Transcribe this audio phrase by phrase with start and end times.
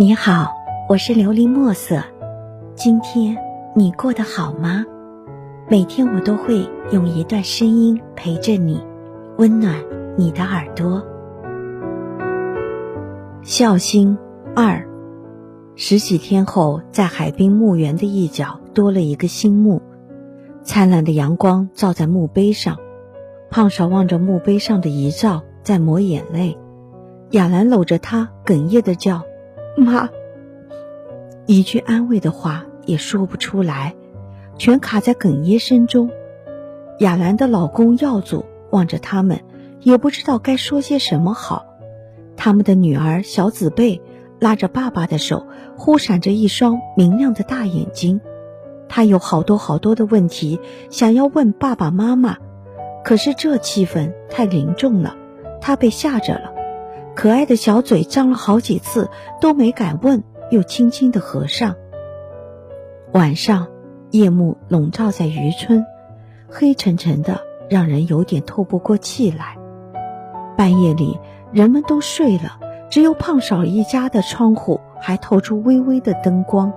[0.00, 0.54] 你好，
[0.88, 2.00] 我是琉璃墨色。
[2.76, 3.36] 今天
[3.74, 4.86] 你过得好吗？
[5.68, 8.80] 每天我都会用一段声音陪着你，
[9.38, 9.74] 温暖
[10.16, 11.04] 你的耳朵。
[13.42, 14.16] 孝心
[14.54, 14.86] 二，
[15.74, 19.82] 十几天后，在海滨墓园的一角多了一个新墓，
[20.62, 22.76] 灿烂的阳光照在墓碑上，
[23.50, 26.56] 胖嫂望着墓碑上的遗照在抹眼泪，
[27.32, 29.22] 亚兰搂着她哽咽的叫。
[29.78, 30.10] 妈，
[31.46, 33.94] 一句安慰的话也说不出来，
[34.58, 36.10] 全卡在哽咽声中。
[36.98, 39.40] 亚兰的老公耀祖望着他们，
[39.80, 41.64] 也不知道该说些什么好。
[42.36, 44.02] 他们的女儿小紫贝
[44.40, 45.46] 拉着爸爸的手，
[45.76, 48.20] 忽闪着一双明亮的大眼睛。
[48.88, 50.58] 他有好多好多的问题
[50.90, 52.36] 想要问爸爸妈妈，
[53.04, 55.16] 可是这气氛太凝重了，
[55.60, 56.52] 他被吓着了。
[57.18, 61.74] 可爱的小嘴张了好几次，都没敢问，又轻轻的合上。
[63.12, 63.66] 晚上，
[64.12, 65.84] 夜幕笼罩在渔村，
[66.48, 69.58] 黑沉沉的，让人有点透不过气来。
[70.56, 71.18] 半夜里，
[71.50, 76.72] 人们都睡了，只有胖嫂一家的窗户还透出微微的灯光。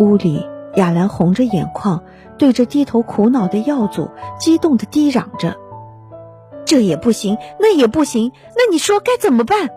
[0.00, 0.42] 屋里，
[0.76, 2.02] 亚兰红着眼眶，
[2.38, 5.54] 对着低头苦恼的耀祖，激动的低嚷着。
[6.72, 9.68] 这也不行，那也不行，那你说该怎么办？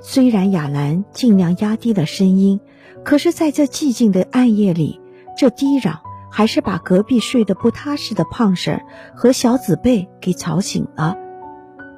[0.00, 2.60] 虽然雅兰尽量压低了声音，
[3.04, 5.00] 可是在这寂静的暗夜里，
[5.36, 5.98] 这低嚷
[6.30, 8.80] 还是把隔壁睡得不踏实的胖婶
[9.16, 11.16] 和小紫贝给吵醒了。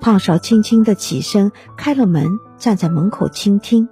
[0.00, 2.26] 胖嫂轻轻的起身，开了门，
[2.58, 3.88] 站在门口倾听。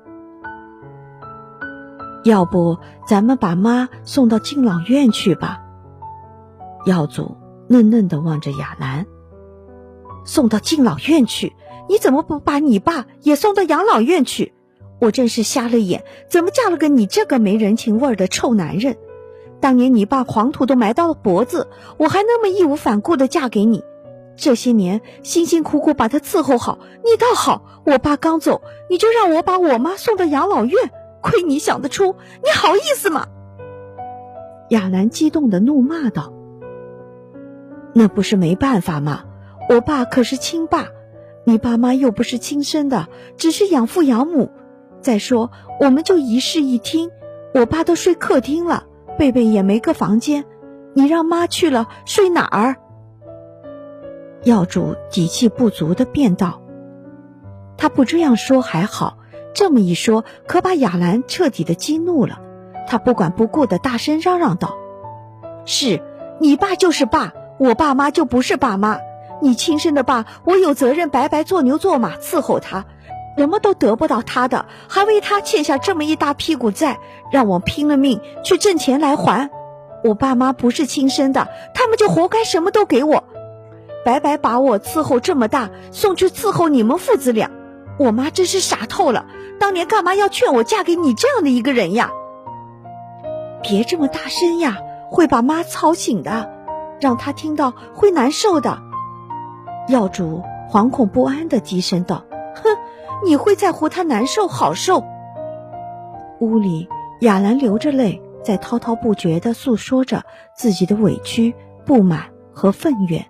[2.25, 5.61] 要不咱们把妈送到敬老院去吧？
[6.87, 7.37] 耀祖
[7.69, 9.06] 嫩嫩的望着雅兰。
[10.25, 11.53] 送到敬老院去？
[11.89, 14.55] 你怎么不把你爸也送到养老院去？
[15.01, 18.97] 我真是瞎了眼，怎么嫁了个你这个没人情味的臭男人？
[19.60, 23.84] 当年你爸黄土都埋到了脖子，我还那么义无反顾的嫁给你。
[24.37, 30.91] 这些年辛辛苦苦把他伺候好，你倒好，我爸刚走，你就让我把我妈送到养老院，
[31.21, 33.27] 亏你想得出，你好意思吗？
[34.71, 36.33] 亚兰激动的怒骂道
[37.93, 39.25] ：“那不是没办法吗？”
[39.69, 40.89] 我爸可是亲爸，
[41.45, 44.50] 你爸妈又不是亲生的，只是养父养母。
[45.00, 45.50] 再说，
[45.81, 47.11] 我们就一室一厅，
[47.55, 48.84] 我爸都睡客厅了，
[49.19, 50.45] 贝贝也没个房间，
[50.95, 52.77] 你让妈去了睡哪儿？
[54.45, 56.61] 药主底气不足的辩道。
[57.77, 59.17] 他不这样说还好，
[59.55, 62.41] 这么一说，可把雅兰彻底的激怒了。
[62.87, 64.75] 他不管不顾的大声嚷嚷道
[65.65, 66.03] ：“是
[66.41, 68.99] 你爸就是爸，我爸妈就不是爸妈。”
[69.42, 72.84] 你亲生的爸，我有责任白白做牛做马伺候他，
[73.36, 77.00] 什么都得不到他的，还为他欠下这么一大屁股债，
[77.32, 79.50] 让我拼了命去挣钱来还。
[80.04, 83.25] 我爸妈不是亲生的，他们就活该什么都给我，
[84.04, 87.50] 白白把我伺候这么大，送去伺候你们父子俩。
[87.98, 89.26] 我妈真是傻透了，
[89.59, 92.10] 当年干嘛要劝我嫁给你这样的一个人呀？
[93.60, 94.78] 别这么大声呀，
[95.10, 96.48] 会把妈吵醒的，
[97.00, 98.78] 让她听到会难受的。
[99.88, 102.76] 药主惶恐不安的低声道：“哼，
[103.25, 105.03] 你会在乎他难受好受？”
[106.41, 106.88] 屋里，
[107.20, 110.22] 雅兰流着泪，在滔滔不绝的诉说着
[110.54, 111.54] 自己的委屈、
[111.84, 113.25] 不满和愤怨。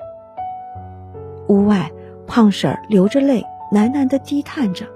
[1.48, 1.90] 屋外，
[2.26, 4.86] 胖婶儿流着泪，喃喃的低叹着：“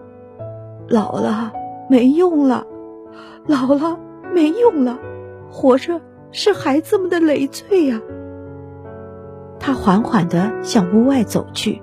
[0.88, 1.52] 老了，
[1.88, 2.64] 没用了；
[3.46, 3.98] 老了，
[4.32, 4.98] 没用了。
[5.50, 6.00] 活着
[6.32, 8.00] 是孩子们的累赘呀。”
[9.66, 11.82] 他缓缓地向屋外走去，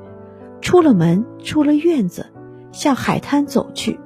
[0.61, 2.27] 出了门，出了院子，
[2.71, 3.99] 向海滩走去，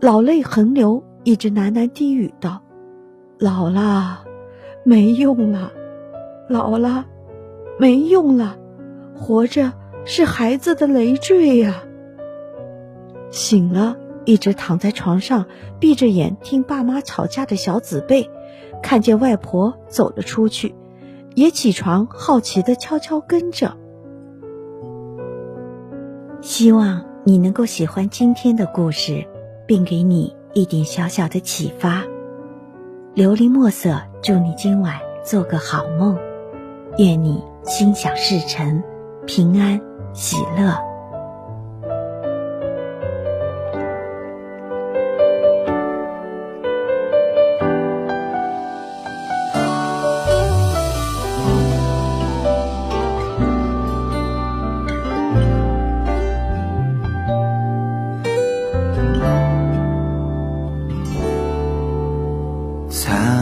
[0.00, 2.62] 老泪横流，一直喃喃低语道
[3.38, 4.24] ：“老了，
[4.82, 5.72] 没用了；
[6.48, 7.04] 老了，
[7.78, 8.56] 没用了。
[9.14, 9.74] 活着
[10.06, 11.82] 是孩子的累赘呀。”
[13.28, 15.44] 醒了，一直躺在床上
[15.78, 18.30] 闭着眼听爸妈吵架的小紫贝，
[18.82, 20.74] 看见外婆走了出去。
[21.36, 23.76] 也起床，好奇的悄悄跟着。
[26.40, 29.26] 希望你能够喜欢今天的故事，
[29.66, 32.04] 并给你一点小小的启发。
[33.14, 36.16] 琉璃墨色，祝你今晚做个好梦，
[36.96, 38.82] 愿你心想事成，
[39.26, 39.78] 平安
[40.14, 40.85] 喜乐。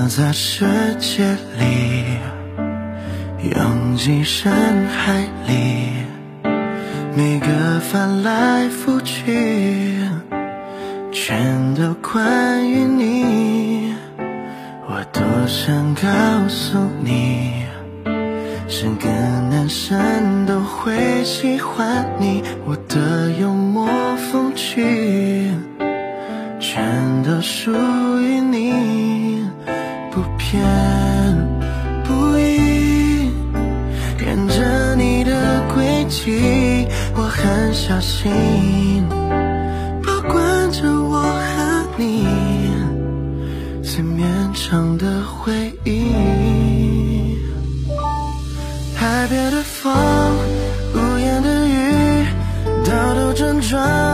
[0.08, 0.64] 在世
[0.98, 1.24] 界
[1.58, 2.04] 里，
[3.50, 4.52] 拥挤深
[4.88, 5.90] 海里，
[7.16, 7.46] 每个
[7.80, 9.96] 翻来覆去，
[11.10, 13.94] 全都关于你。
[14.86, 17.64] 我多想告诉你，
[18.68, 19.08] 是个
[19.50, 25.50] 男生都会喜欢你，我的幽默风趣，
[26.60, 27.72] 全都属
[28.20, 29.33] 于你，
[30.54, 30.62] 不偏
[32.04, 33.28] 不倚，
[34.16, 36.86] 跟着你的轨迹，
[37.16, 39.04] 我很小心，
[40.04, 42.24] 保管着我和你
[43.82, 46.14] 最绵长的回忆。
[48.94, 49.92] 海边的风，
[50.94, 52.26] 屋檐的雨，
[52.84, 54.13] 兜兜转转，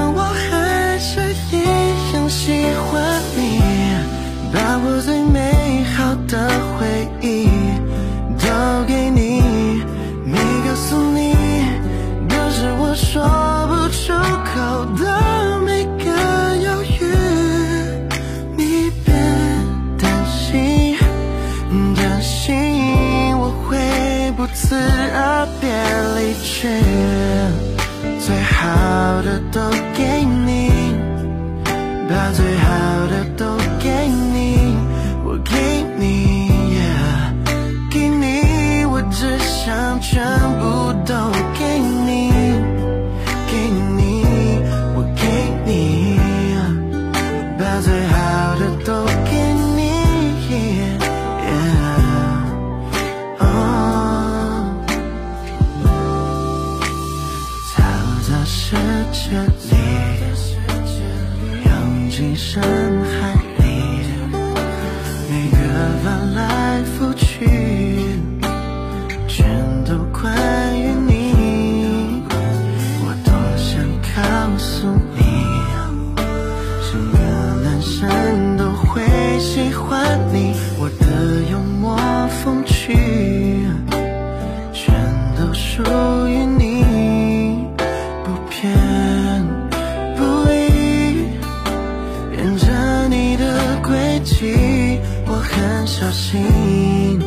[28.19, 29.90] 最好的都
[88.81, 89.45] 不偏
[90.17, 90.55] 不离，
[92.37, 92.65] 沿着
[93.09, 93.43] 你的
[93.83, 97.21] 轨迹，我很小心，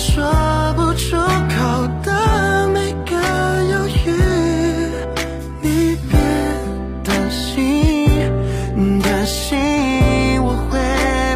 [0.00, 0.24] 说
[0.76, 3.12] 不出口的每个
[3.70, 4.08] 犹豫。
[5.60, 6.18] 你别
[7.04, 8.08] 担心，
[9.02, 10.78] 担心我会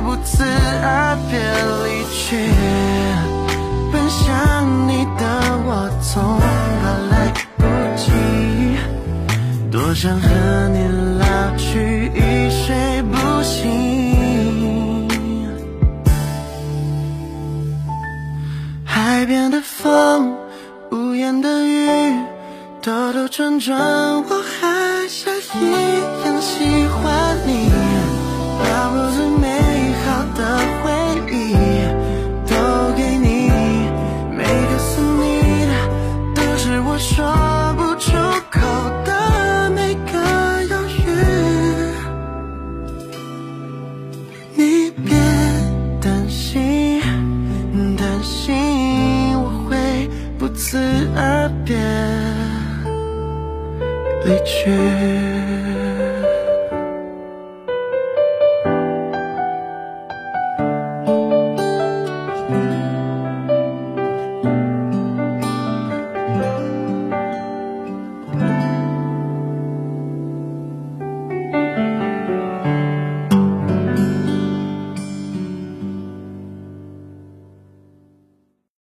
[0.00, 0.42] 不辞
[0.82, 1.38] 而别
[1.84, 2.24] 离去。
[3.92, 5.22] 奔向你的
[5.66, 5.68] 我
[6.00, 6.42] 总怕
[7.10, 7.14] 来
[7.58, 7.62] 不
[7.98, 8.10] 及，
[9.70, 10.26] 多想和
[10.72, 10.78] 你
[54.24, 55.33] 离去。